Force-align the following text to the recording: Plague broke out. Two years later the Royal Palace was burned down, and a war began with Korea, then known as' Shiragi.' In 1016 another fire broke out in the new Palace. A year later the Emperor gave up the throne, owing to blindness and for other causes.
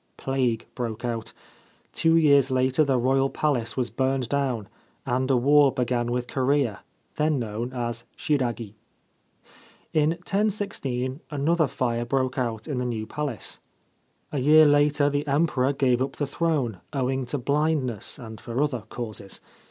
Plague 0.17 0.65
broke 0.73 1.05
out. 1.05 1.31
Two 1.93 2.15
years 2.17 2.49
later 2.49 2.83
the 2.83 2.97
Royal 2.97 3.29
Palace 3.29 3.77
was 3.77 3.91
burned 3.91 4.29
down, 4.29 4.67
and 5.05 5.29
a 5.29 5.37
war 5.37 5.71
began 5.71 6.11
with 6.11 6.25
Korea, 6.25 6.81
then 7.17 7.37
known 7.37 7.71
as' 7.71 8.03
Shiragi.' 8.17 8.73
In 9.93 10.09
1016 10.09 11.21
another 11.29 11.67
fire 11.67 12.03
broke 12.05 12.39
out 12.39 12.67
in 12.67 12.79
the 12.79 12.85
new 12.85 13.05
Palace. 13.05 13.59
A 14.31 14.39
year 14.39 14.65
later 14.65 15.07
the 15.07 15.27
Emperor 15.27 15.71
gave 15.71 16.01
up 16.01 16.15
the 16.15 16.25
throne, 16.25 16.79
owing 16.91 17.27
to 17.27 17.37
blindness 17.37 18.17
and 18.17 18.41
for 18.41 18.59
other 18.59 18.85
causes. 18.89 19.39